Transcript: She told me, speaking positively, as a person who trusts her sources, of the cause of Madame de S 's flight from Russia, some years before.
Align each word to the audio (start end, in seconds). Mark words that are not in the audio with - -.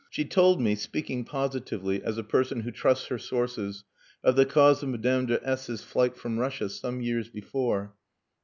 She 0.09 0.25
told 0.25 0.59
me, 0.59 0.73
speaking 0.73 1.25
positively, 1.25 2.03
as 2.03 2.17
a 2.17 2.23
person 2.23 2.61
who 2.61 2.71
trusts 2.71 3.05
her 3.09 3.19
sources, 3.19 3.83
of 4.23 4.35
the 4.35 4.47
cause 4.47 4.81
of 4.81 4.89
Madame 4.89 5.27
de 5.27 5.39
S 5.47 5.69
's 5.69 5.83
flight 5.83 6.17
from 6.17 6.39
Russia, 6.39 6.69
some 6.69 7.01
years 7.01 7.29
before. 7.29 7.93